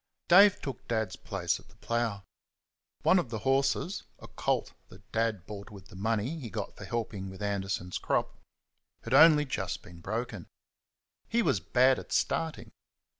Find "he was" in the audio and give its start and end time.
11.29-11.59